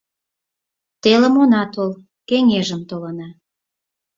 Телым 1.01 1.35
она 1.43 1.61
тол, 1.73 1.91
кеҥежым 2.29 2.81
толына 2.89 3.29